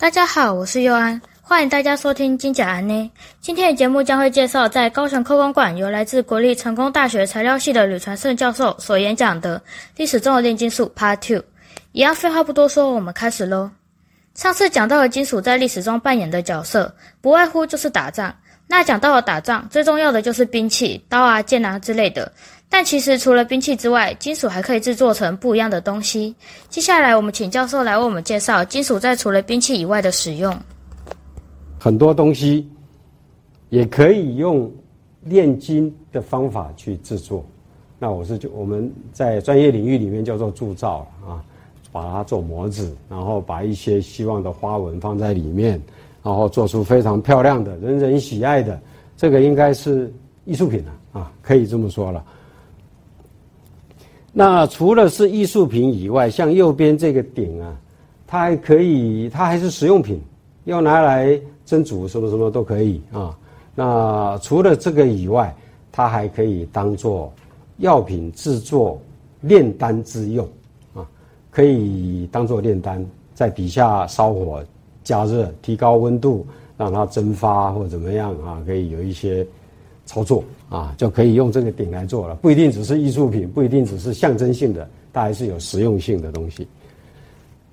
[0.00, 3.12] 大家好，我是佑安，欢迎大家收听金甲安呢。
[3.38, 9.60] 今天的节目将会介绍在高雄科工馆由来自国立成功大学材料系的吕传胜教授所演讲的
[9.98, 11.44] 历史中的炼金术 Part Two。
[11.92, 13.70] 一样废话不多说，我们开始喽。
[14.32, 18.34] 上次讲到了金属在历史中扮演的角色，不外乎就是打仗。
[18.66, 22.32] 那讲到了打仗，最重要的就是兵器，刀啊、剑啊之类的。
[22.72, 26.34] 但其实除了兵器之外，金属还可以制作成不一样的东西。
[26.68, 30.56] 接下来我们请教授来为我们介绍金属在除了兵器以外的使用。
[31.78, 32.66] 很多东西
[33.70, 34.70] 也可以用
[35.24, 37.44] 炼金的方法去制作。
[37.98, 41.44] 那我是就我们在专业领域里面叫做铸造啊，
[41.90, 45.72] 把它做模子，然后把一些希望的花纹放在里面，
[46.22, 48.80] 然后做出非常漂亮的、人人喜爱的，
[49.16, 50.10] 这个应该是
[50.44, 52.24] 艺术品了啊，可以这么说了。
[54.32, 57.76] 那除了是艺术品以外，像右边这个鼎啊，
[58.26, 60.20] 它还可以，它还是实用品，
[60.64, 63.36] 要拿来蒸煮什么什么都可以啊。
[63.74, 65.54] 那除了这个以外，
[65.90, 67.32] 它还可以当做
[67.78, 69.00] 药品制作
[69.40, 70.48] 炼丹之用
[70.94, 71.06] 啊，
[71.50, 74.64] 可以当做炼丹，在底下烧火
[75.02, 79.46] 加热，提高温度，让它蒸发或怎么样啊，可以有一些。
[80.06, 86.66] 操作啊，就可以用这个鼎来做了，不一定只是艺术品，不一定只是象征性的，它还是有实用性的东西。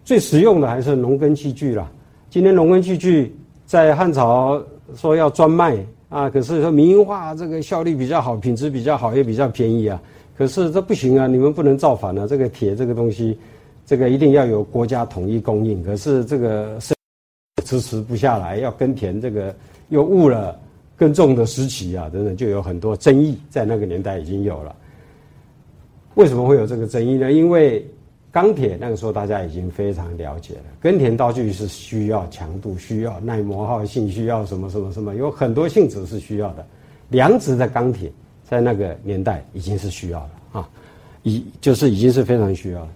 [0.04, 1.92] 最实用的还是农耕器具了。
[2.32, 3.36] 今天农耕器具
[3.68, 4.60] 在汉朝
[4.96, 5.78] 说要专卖
[6.10, 10.02] 啊，可是说民营化这个效率比较好，品质比较好，也比较便宜啊。
[10.36, 12.26] 可是这不行啊，你们不能造反啊！
[12.26, 13.38] 这个铁这个东西，
[13.86, 15.84] 这个一定要有国家统一供应。
[15.84, 16.80] 可是这个
[17.64, 19.54] 迟迟不下来，要耕田这个
[19.90, 20.60] 又误了。
[20.98, 24.76] 耕种的时期啊，等等，就有很多争议，在那个年代已经有了。
[26.16, 27.32] 为什么会有这个争议呢？
[27.32, 27.86] 因为
[28.32, 36.66] 钢铁那个时候大家已经非常了解了，耕田刀具是需要强度、需要耐磨耗性、需要什么什么什么，有很多性质是需要的。
[37.10, 38.12] 良质的钢铁
[38.44, 40.70] 在那个年代已经是需要了啊，
[41.22, 42.90] 已就是已经是非常需要了。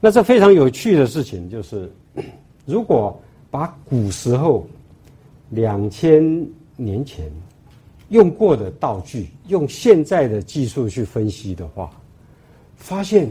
[0.00, 1.88] 那这非常有趣的事情就是，
[2.66, 3.16] 如果
[3.48, 4.66] 把古时候
[5.50, 6.44] 两千。
[6.80, 7.26] 年前
[8.10, 11.90] 用过的道具，用现在的技术去分析的话，
[12.76, 13.28] 发现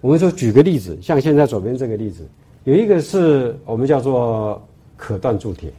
[0.00, 2.26] 我们说举个例子，像现在左边这个例子，
[2.64, 4.60] 有一个是我们叫做
[4.96, 5.70] 可断铸铁，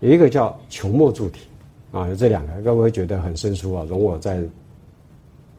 [0.00, 1.42] 有一个叫球墨铸铁，
[1.92, 4.42] 啊，有这两个，各位觉得很生疏啊，容我再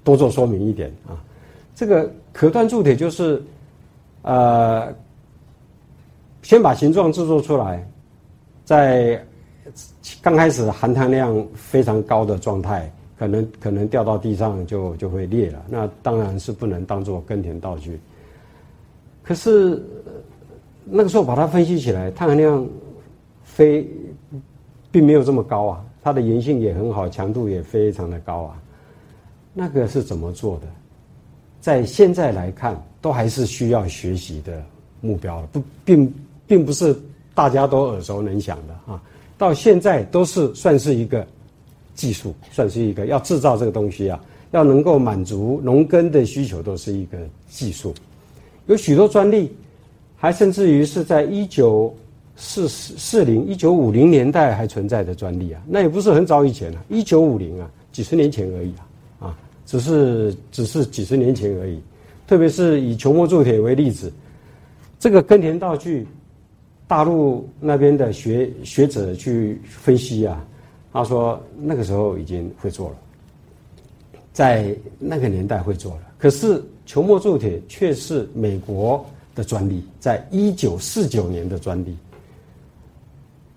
[0.03, 1.23] 多做说明一点啊。
[1.75, 3.41] 这个可断铸铁就是，
[4.23, 4.91] 呃，
[6.41, 7.87] 先把形状制作出来，
[8.65, 9.23] 在。
[10.21, 15.65] 刚开始含碳量非常高的状态，可能可能掉到地上就就会裂了。
[15.67, 17.99] 那当然是不能当做耕田道具。
[19.23, 19.83] 可是
[20.83, 22.67] 那个时候把它分析起来，碳含量
[23.43, 23.87] 非
[24.91, 28.61] 并没有这么高啊，它的粘性也很好，强度也非常的高啊。
[29.53, 30.67] 那个是怎么做的？
[31.59, 34.63] 在现在来看，都还是需要学习的
[35.01, 36.13] 目标了，不并
[36.45, 36.95] 并不是
[37.33, 39.01] 大家都耳熟能详的啊。
[39.37, 41.25] 到现在都是算是一个
[41.93, 44.19] 技术，算是一个要制造这个东西啊，
[44.51, 47.17] 要能够满足农耕的需求，都是一个
[47.49, 47.93] 技术。
[48.67, 49.51] 有许多专利，
[50.15, 51.93] 还甚至于是在一九
[52.35, 58.73] 四四零、一九五零年代还存在的专利啊，那也不是很早以前了，一九五零啊，几十年前而已
[59.19, 61.79] 啊，啊，只是只是几十年前而已。
[62.27, 64.11] 特别是以球磨铸铁为例子，
[64.97, 66.07] 这个耕田道具。
[66.87, 70.45] 大陆那边的学学者去分析啊，
[70.93, 72.95] 他说那个时候已经会做了，
[74.31, 76.01] 在那个年代会做了。
[76.17, 79.03] 可是球墨铸铁却是美国
[79.33, 81.97] 的专利，在一九四九年的专利。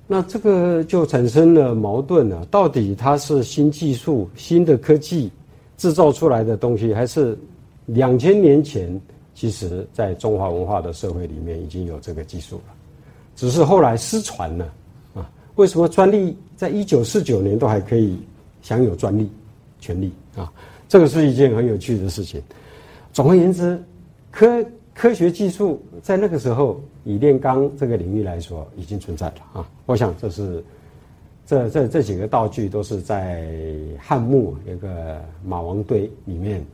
[0.06, 5.30] 那这个就产生了矛盾了，到底它是新技术、新的科技
[5.76, 7.38] 制造出来的东西，还是
[7.84, 8.98] 两千年前
[9.34, 12.74] 其实在中华文化的社会里面已经有这个技术了？
[13.38, 14.75] 只是后来失传了，
[15.14, 18.19] 啊，为什么专利在一九四九年都还可以
[18.62, 19.31] 享有专利
[19.79, 20.52] 权利啊？
[20.88, 22.43] 这个是一件很有趣的事情。
[23.12, 23.81] 总而言之，
[24.32, 29.70] 科科学技术在那个时候以炼钢这个领域来说已经存在了啊。
[29.87, 30.64] 我想这是
[31.46, 33.49] 这这这几个道具都是在
[34.00, 36.67] 汉墓一个马王堆里面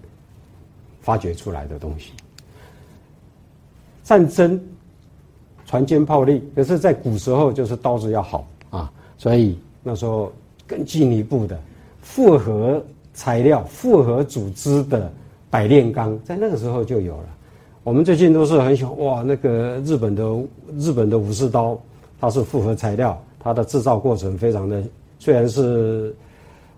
[1.02, 2.10] 发掘出来的东西。
[4.02, 4.58] 战争。
[5.74, 8.88] 船坚炮利，可是，在古时候就是刀子要好啊，
[9.18, 10.32] 所以那时候
[10.68, 11.58] 更进一步的
[12.00, 12.80] 复合
[13.12, 15.10] 材料、复合组织的
[15.50, 17.24] 百炼钢，在那个时候就有了。
[17.82, 20.22] 我们最近都是很喜欢哇，那个日本的
[20.78, 21.76] 日本的武士刀，
[22.20, 24.80] 它是复合材料，它的制造过程非常的，
[25.18, 26.14] 虽然是，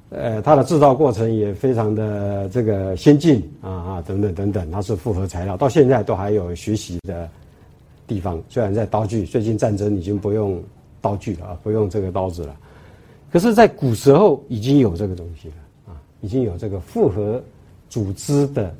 [0.08, 7.28] 呃，它的制造过程也非常的这个先进啊啊等等等等，它是复合材料，到现在都还有学习的
[8.06, 8.42] 地方。
[8.48, 10.62] 虽然在刀具，最近战争已经不用
[11.00, 12.56] 刀具了啊，不用这个刀子了，
[13.30, 15.54] 可是，在古时候已经有这个东西了
[15.88, 17.42] 啊，已经有这个复合
[17.88, 18.74] 组织的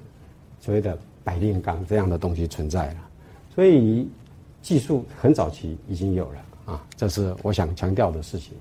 [0.61, 2.96] 所谓的百炼钢这样的东西存在了，
[3.55, 4.08] 所以。
[4.62, 8.55] 技术很早期已经有了啊，这是我想强调的事情。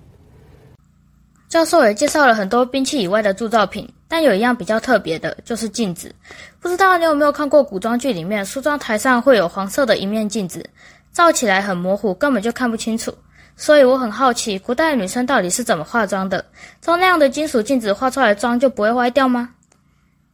[1.56, 6.14] 教授也介绍了很多兵器以外的铸造品，但有一样比较特别的，就是镜子。
[6.60, 10.70] 不知道你有没有看过古装剧里面，梳妆台上会有黄色的一面镜子，
[11.14, 13.10] 照起来很模糊，根本就看不清楚。
[13.56, 16.44] 所以我很好奇，古代女生到底是怎么化妆的？
[16.82, 19.50] 照那样的金属镜子画出来的妆就不会歪掉吗？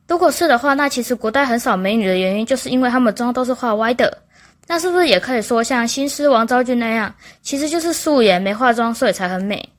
[0.08, 4.18] 如果是的话，那其实古代很少美女的原因，就是因为她们妆都是画歪的。
[4.66, 7.14] 那是不是也可以说像新诗王昭君那样，
[7.44, 9.70] 其实就是素颜没化妆，所以才很美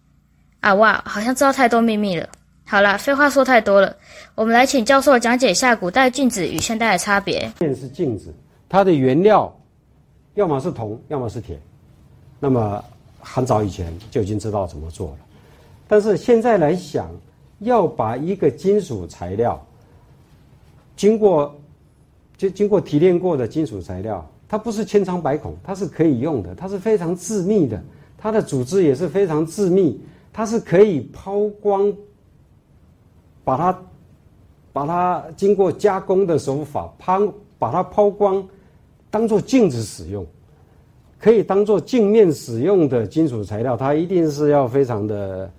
[0.62, 0.72] 啊？
[0.74, 2.26] 哇，好像知道太多秘密了。
[2.64, 3.94] 好了，废话说太多了，
[4.34, 7.52] 我们来请教授讲解一下古代镜子与现代的差别。
[7.60, 8.32] 面是镜子，
[8.68, 9.54] 它的原料
[10.34, 11.60] 要么是铜，要么是铁。
[12.40, 12.82] 那么
[13.20, 15.18] 很早以前就已经知道怎么做了，
[15.86, 17.10] 但是现在来想，
[17.58, 19.62] 要把一个金属材料
[20.96, 21.54] 经过
[22.38, 24.26] 就经过提炼过的金属材料。
[24.48, 27.82] 它不是千疮百孔，它是可以用的，它是非常致密的，
[28.18, 29.98] 它的组织也是非常致密，
[30.32, 31.92] 它是可以抛光，
[33.44, 33.78] 把它
[34.72, 37.20] 把它经过加工的手法抛
[37.58, 38.42] 把它抛光，
[39.10, 40.26] 当做镜子使用，
[41.18, 45.50] 可以当做镜面使用的金属材料，它一定是要非常的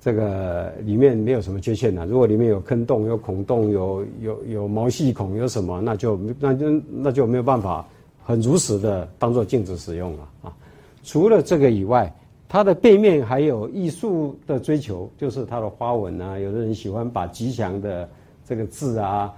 [0.00, 2.06] 这个里面没有什么缺陷的。
[2.06, 7.84] 如果里面有坑洞、有孔洞、有有有毛细孔、有什么，那就那就那就没有办法。
[8.26, 10.56] 很如实的当做镜子使用了啊！
[11.02, 12.10] 除了这个以外，
[12.54, 16.38] 它的背面还有艺术的追求，就是它的花纹啊。
[16.38, 18.08] 有的人喜欢把吉祥的
[18.44, 19.34] 这个字啊，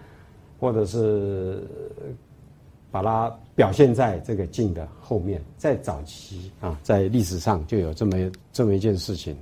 [0.61, 1.63] 或者是
[2.91, 5.43] 把它表现在这个镜的后面。
[5.57, 8.19] 在早期啊，在历史上就有这么
[8.53, 9.35] 这么一件事情。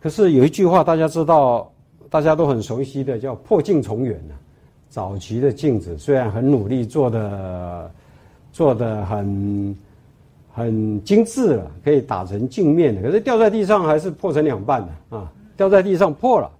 [0.00, 1.70] 可是有一句话大家知道，
[2.10, 4.34] 大家都很熟悉的，叫“破镜重圆”呢。
[4.88, 7.88] 早期的镜子虽然很努力做的，
[8.50, 9.72] 做的很
[10.56, 15.30] 很精致了，可以打成镜面的，可是掉在地上还是破成两半的啊！
[15.54, 16.50] 掉在地上破了，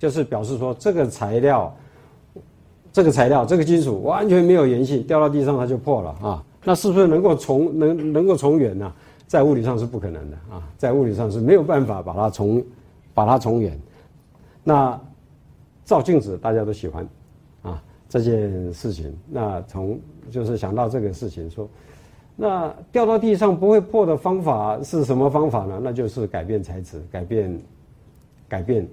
[0.00, 1.72] 就是表示说这个材料，
[2.92, 6.44] 这个材料这个金属完全没有延性，掉到地上它就破了啊！
[6.64, 8.92] 那是不是能够重能能够重圆呢？
[9.28, 12.60] 在物理上是不可能的啊，在物理上是没有办法把它重
[13.14, 13.78] 把它重圆。
[14.64, 15.00] 那
[15.84, 17.06] 照镜子大家都喜欢
[17.62, 17.80] 啊。
[18.08, 20.00] 这件事情，那从
[20.32, 21.68] 就是想到这个事情，说，
[22.36, 25.80] 那掉到地上不会破的方法是什么方法呢？
[25.82, 27.58] 那就是改变材质，改变，
[28.46, 28.86] 改变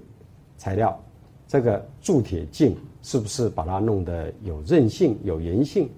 [0.56, 0.98] 材料。
[1.46, 5.88] 这个铸铁镜是不是把它弄得有韧性、有粘性？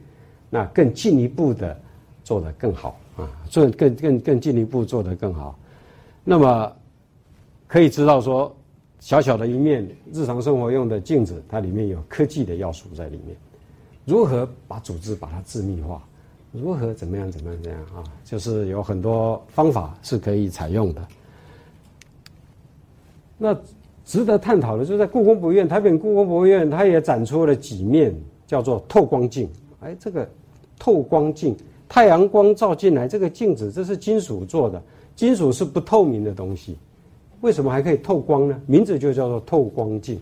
[0.50, 1.78] 那更进一步的
[2.24, 5.58] 做得更好啊，做更更更进一步做得更好。
[6.24, 6.72] 那么
[7.66, 8.54] 可以知道说。
[8.98, 13.36] 小小的一面日常生活用的镜子，它里面有科技的要素在里面。
[14.06, 16.02] 如何把组织把它致密化？
[16.60, 18.02] 如何怎么样怎么样怎么样啊？
[18.24, 21.06] 就是有很多方法是可以采用的。
[23.38, 23.56] 那
[24.04, 28.14] 值得探讨的，就是在故宫博物院，台北故宫博物院，它也展出了几面
[28.46, 29.48] 叫做透光镜。
[29.80, 30.26] 哎，这个
[30.78, 31.54] 透光镜，
[31.88, 34.82] 太阳光照进来，这个镜子这是金属做的，
[35.14, 36.76] 金属是不透明的东西。
[37.42, 38.58] 为什么还可以透光呢？
[38.66, 40.18] 名字就叫做透光镜。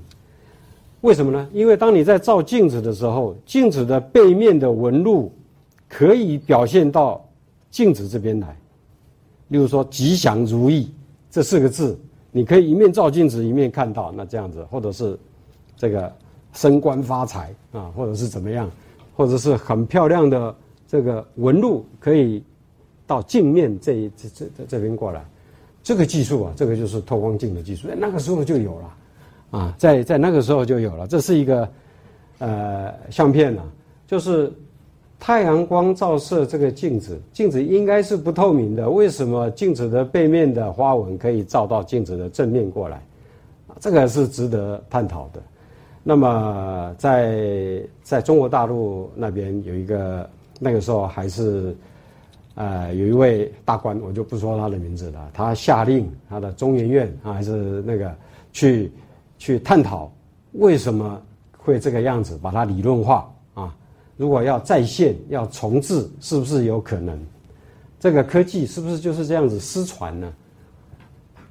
[1.02, 1.48] 为什么呢？
[1.52, 5.30] 因为当你在照镜子的时候，镜子的背面的纹路
[5.94, 7.24] 可以表现到
[7.70, 8.56] 镜子这边来。
[9.46, 10.92] 例如说“吉祥如意”
[11.30, 11.96] 这四个字，
[12.32, 14.10] 你可以一面照镜子一面看到。
[14.10, 15.16] 那这样子，或者是
[15.76, 16.12] 这个
[16.52, 18.68] 升官发财啊，或者是怎么样，
[19.14, 20.52] 或者是很漂亮的
[20.88, 22.42] 这个纹路，可以
[23.06, 25.24] 到镜面这一这这这边过来。
[25.80, 28.96] 这个技术啊，这个就是透光镜的技术，那个时候就有了，
[29.58, 31.06] 啊，在在那个时候就有了。
[31.06, 31.68] 这是一个
[32.38, 33.62] 呃相片呢，
[34.08, 34.52] 就是
[35.26, 43.00] 太阳光照射这个镜子，镜子应该是不透明的，为什么镜子的背面的花纹可以照到镜子的正面过来？
[43.80, 45.42] 这个是值得探讨的。
[46.02, 50.28] 那么在在中国大陆那边有一个，
[50.60, 51.74] 那个时候还是。
[52.56, 55.30] 呃，有一位大官，我就不说他的名字了。
[55.34, 58.14] 他下令他的中研院啊，还是那个
[58.52, 58.92] 去
[59.38, 60.12] 去探讨
[60.52, 61.20] 为什么
[61.58, 63.28] 会这个样子，把它理论化。
[64.16, 67.18] 如果要再现、要重置，是不是有可能？
[67.99, 70.33] 这个科技是不是就是这样子失传呢？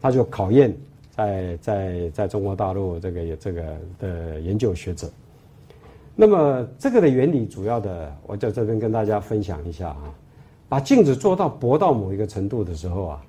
[0.01, 0.75] 他就考验
[1.09, 5.09] 在在在中国大陆这个这个的研究学者。
[6.15, 10.13] 那么这个的原理主要的，我在这边跟大家分享一下啊。
[10.69, 13.21] 把镜子做到薄到某一个程度的时候啊，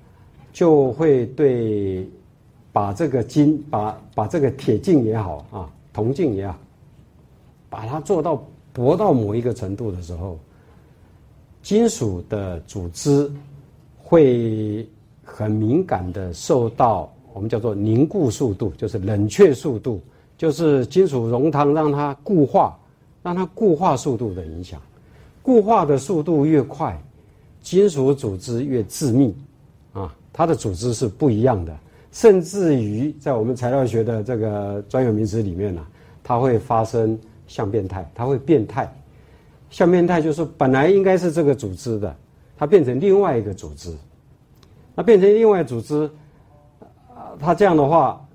[0.51, 2.09] 就会对
[2.71, 6.57] 把这个金把把这个铁镜也好啊，铜镜也好，
[7.69, 8.43] 把它做到
[8.75, 10.37] 薄到某一个程度的时候，
[11.63, 13.31] 金属的组织
[13.97, 14.85] 会
[15.23, 20.01] 很敏感的受到我们叫做凝固速度，就是冷却速度，
[20.37, 22.77] 就是金属熔汤让它固化，
[23.23, 24.81] 让它固化速度的影响，
[25.41, 27.01] 固化的速度越快。
[27.61, 29.33] 金属组织越致密，
[29.93, 31.75] 啊，它的组织是不一样的，
[32.11, 35.81] 甚至于在我们材料学的这个专有名词里面呢，
[36.23, 38.91] 它会发生像变态，它会变态。
[39.69, 42.15] 像变态就是本来应该是这个组织的，
[42.57, 43.93] 它变成另外一个组织。
[44.93, 46.09] 那变成另外组织，
[47.13, 48.25] 啊，它这样的话，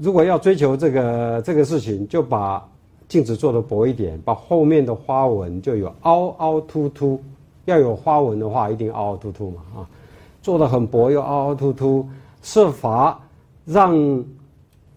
[0.00, 2.62] 如果要追求这个这个事情，就把
[3.08, 7.20] 镜子做的薄一点，把后面的花纹就有凹凹凸凸。
[7.64, 9.88] 要有花纹的话，一定凹凹凸凸嘛啊，
[10.42, 12.08] 做的很薄又凹凹凸凸，
[12.42, 13.20] 设法
[13.64, 14.24] 让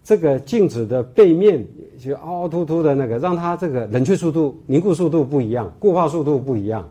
[0.04, 1.64] 这个镜子的背面
[1.98, 6.88] 就凹凹凸凸的那个，让它这个冷却速度、凝固速度不一样，固化速度不一样。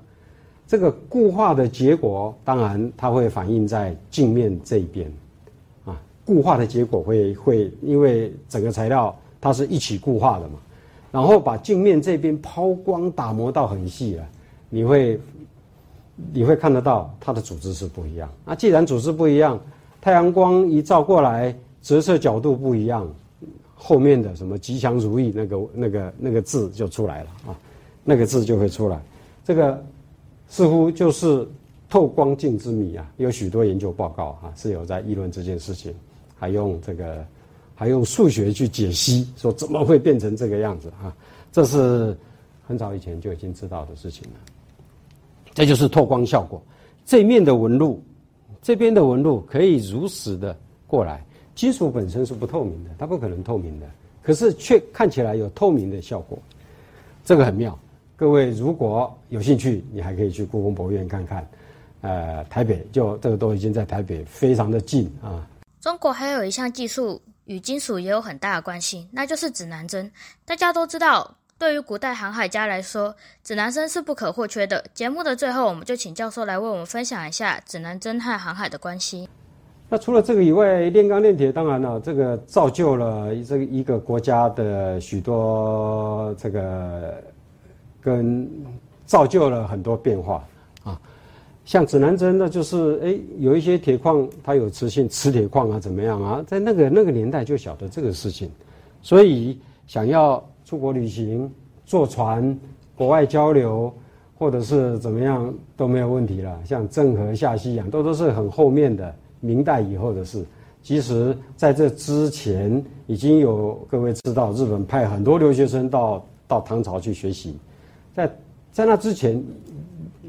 [0.68, 5.12] 这个固化的结果，当然它会反映在镜面这一边
[5.86, 6.00] 啊。
[6.26, 10.60] 固化的结果会会因为整个材料它是一起固化的嘛，
[11.12, 14.24] 然后把镜面这边抛光打磨到很细了，
[14.70, 15.20] 你会。
[16.34, 18.30] 你会看得到它的组织是不一样。
[18.46, 19.60] 那既然组织不一样，
[20.00, 23.12] 太阳光一照过来，折射角度不一样，
[23.74, 27.58] 后面的什么吉祥如意那个那个那个字就出来了啊，
[28.04, 29.02] 那个字就会出来。
[29.44, 29.84] 这个
[30.48, 31.48] 似乎就是
[31.90, 35.94] 透光镜之谜啊，有许多研究报告啊是有在议论这件事情，
[36.38, 37.26] 还用这个
[37.74, 41.16] 还用数学去解析，说怎么会变成这个样子啊？
[41.52, 42.16] 这是
[42.68, 44.40] 很早以前就已经知道的事情了。
[45.54, 46.62] 这就是透光效果，
[47.06, 48.02] 这面的纹路，
[48.62, 51.26] 这边的纹路可以如实的过来。
[51.62, 53.86] 金属本身是不透明的，它不可能透明的，
[54.24, 56.36] 可是却看起来有透明的效果，
[57.24, 57.78] 这个很妙。
[58.16, 61.48] 各位如果有兴趣，你还可以去故宫博物院看看。
[62.02, 65.48] 呃，台北就这个都已经在台北非常的近啊。
[65.80, 70.12] 中国还有一项技术与金属也有很大的关系，那就是指南针。
[70.44, 71.36] 大家都知道。
[71.60, 74.84] 对于古代航海家来说，指南针是不可或缺的。
[74.96, 79.30] 节目的最后，我们就请教授来为我们分享一下指南针和航海的关系。
[79.92, 87.14] 那除了这个以外，炼钢炼铁当然了，这个造就了这个一个国家的许多这个
[88.00, 88.50] 跟
[89.06, 90.48] 造就了很多变化
[90.86, 90.98] 啊。
[91.66, 98.50] 像指南针呢，就是哎有一些铁矿它有磁性，磁铁矿啊怎么样啊，在那个那个年代就晓得这个事情，
[99.02, 100.42] 所以想要。
[100.64, 101.52] 出国旅行、
[101.86, 102.58] 坐船、
[102.96, 103.94] 国外交流，
[104.38, 106.58] 或者是怎么样都没有问题了。
[106.64, 110.46] 像郑和下西洋，都都是很后面的明代以后的事。
[110.82, 117.56] 其实在这之前，已经有各位知道，日本派很多留学生到到唐朝去学习。
[118.16, 118.36] 在
[118.72, 119.44] 在那之前，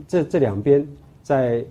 [0.07, 0.87] 这这两边
[1.23, 1.65] 在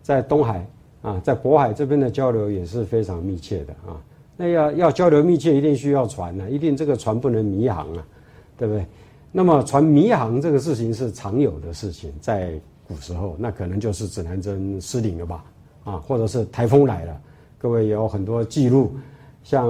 [0.00, 0.64] 在东海
[1.02, 4.00] 啊，在渤海这边的交流也是非常密切的啊。
[4.36, 8.06] 那要要交流密切，一定需要船呢，一定这个船不能迷航啊，
[8.56, 8.86] 对不对？
[9.32, 12.52] 那么船迷航这个事情是常有的事情，在
[12.86, 15.44] 古时候，那可能就是指南针失灵了吧？
[15.84, 17.20] 啊，或者是台风来了，
[17.58, 18.92] 各位有很多记录，
[19.42, 19.64] 像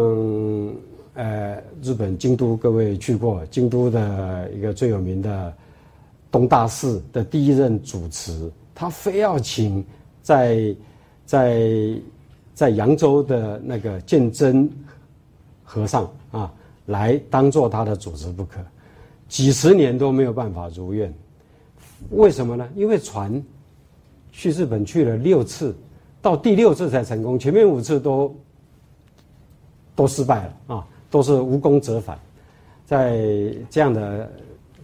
[1.14, 5.52] 呃日本京都，各位去过京都的一个最有名的
[6.30, 9.84] 东大寺的第一任主持，他非要请
[10.22, 10.74] 在
[11.26, 11.94] 在。
[12.54, 14.70] 在扬州的那个鉴真
[15.64, 16.54] 和尚啊，
[16.86, 18.60] 来当做他的主持不可，
[19.28, 21.12] 几十年都没有办法如愿。
[22.10, 22.68] 为什么呢？
[22.76, 23.42] 因为船
[24.30, 25.74] 去日本去了六次，
[26.24, 28.34] 到第六次才成功，前面五次都
[29.94, 32.18] 都失败了啊，都是无功折返。
[32.86, 33.20] 在
[33.68, 34.32] 这样的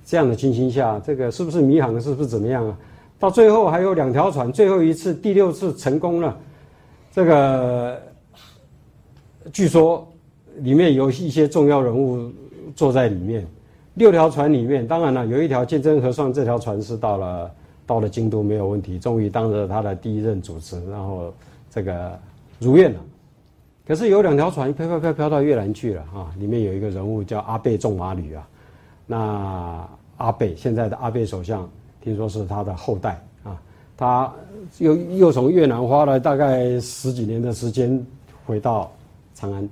[0.05, 1.99] 这样的情形下，这个是不是迷航？
[1.99, 2.79] 是不是怎么样啊？
[3.19, 6.37] 到最后还有两条船，最后一次第六次成功了。
[7.11, 7.99] 这个
[9.51, 10.07] 据说
[10.59, 12.31] 里面有一些重要人物
[12.77, 13.47] 坐在里面，
[13.95, 17.51] 六条船里面，当然了，有一条鉴真和尚这条船是到了
[17.91, 21.35] 到了京都没有问题，终于当着他的第一任主持，然后
[21.69, 22.17] 这个
[22.61, 23.01] 如愿了。
[23.85, 28.49] 可是有两条船飘飘飘飘到越南去了啊，里面有一个人物叫阿贝仲马吕啊，
[29.09, 31.69] 那阿贝现在的阿贝首相
[32.01, 33.61] 听说是他的后代啊，
[33.97, 34.33] 他
[34.79, 38.07] 又又从越南花了大概十几年的时间
[38.47, 38.89] 回到
[39.35, 39.69] 长安。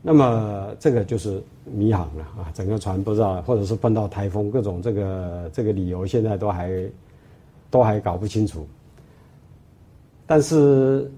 [0.00, 2.48] 那么这个就是迷航了啊！
[2.54, 6.70] 整个船不知道，或者是碰到台风，各种这个这个理由，现在都还
[7.74, 8.64] 都还搞不清楚。
[10.26, 11.10] 但是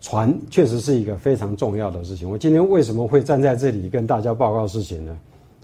[0.00, 2.28] 船确实是一个非常重要的事情。
[2.28, 5.16] 我今天为什么会站在这里跟大家报告事情呢？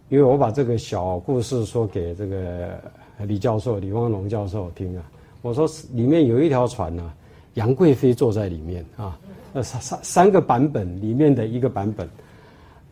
[0.09, 2.81] 因为我把这个小故事说给这个
[3.27, 5.03] 李教授、李光龙教授听啊。
[5.43, 7.13] 我说里面有一条船呢，
[7.55, 9.19] 杨贵妃坐在里面啊，
[9.55, 12.09] 呃三三三个版本里面的一个版本。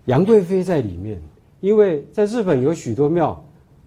[0.07, 1.23] 杨贵妃在里面，
[1.61, 3.41] 因为在日本有许多庙，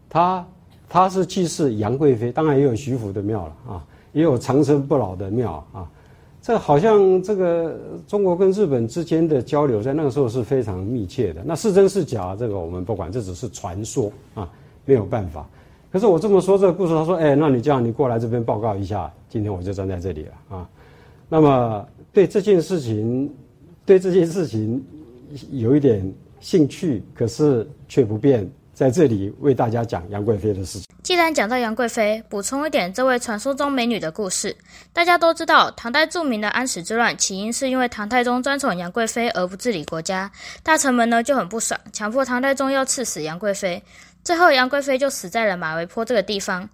[0.09, 0.47] 他
[0.89, 5.89] 他是祭祀杨贵妃，当然也有徐福的庙了啊，也有长生不老的庙啊。
[6.41, 7.77] 这好像这个
[8.07, 11.41] 中国跟日本之间的交流，在那个时候是非常密切的。
[11.45, 14.49] 那是真是假，这个我们不管，这只是传说啊，
[14.85, 15.45] 没有办法。
[15.91, 20.69] 可是我这么说这个故事，他说：“哎，那你这样，你过来这边报告一下，今天我就站在这里了啊。”
[21.27, 23.29] 那么对这件事情，
[23.85, 24.83] 对这件事情。
[25.51, 30.83] 有一点兴趣，可是却不便在这里为大家讲杨贵妃的事情。
[31.01, 34.55] 既然讲到杨贵妃，补充一点这位传说中美女的故事。
[34.93, 40.31] 大家都知道，唐代著名的安史之乱起因是因为唐太宗专宠杨贵妃而不治理国家，
[40.61, 43.81] 大臣们呢就很不爽，强迫唐太宗要赐死杨贵妃。
[44.23, 46.69] 最后杨贵妃就死在了马嵬坡这个地方。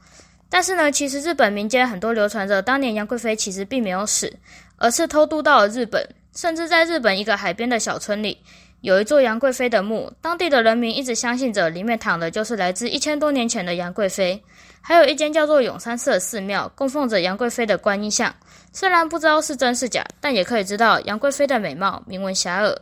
[0.49, 4.29] 但是呢，其实日本民间很多流传着，当年杨贵妃其实并没有死，
[4.75, 6.05] 而是偷渡到了日本。
[6.35, 8.35] 甚至在日本一个海边的小村里，
[8.83, 14.43] 有一座杨贵妃的墓，当地的人民一直相信着里面躺的就是来自一千多年前的杨贵妃。
[14.81, 18.35] 还有一间叫做永山寺的寺庙，供奉着杨贵妃的观音像。
[18.73, 22.75] 虽然不知道是真是假，但也可以知道杨贵妃的美貌名闻遐迩。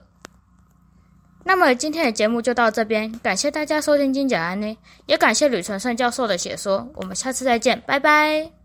[1.43, 6.89] 那么今天的节目就到这边，感谢大家收听金甲安呢，也感谢吕纯胜教授的解说。
[6.95, 8.60] 我们下次再见，拜拜。